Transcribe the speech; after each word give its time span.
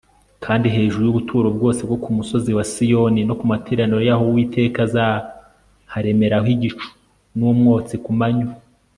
kandi 0.45 0.67
hejuru 0.75 1.01
y'ubuturo 1.05 1.47
bwose 1.57 1.81
bwo 1.87 1.97
ku 2.03 2.09
musozi 2.17 2.51
wa 2.57 2.65
siyoni 2.71 3.21
no 3.25 3.33
ku 3.39 3.45
materaniro 3.51 4.01
yaho 4.07 4.23
uwiteka 4.29 4.79
azaharemeraho 4.87 6.47
igicu 6.55 6.87
n'umwotsi 7.37 7.95
ku 8.03 8.11
manywa 8.19 8.53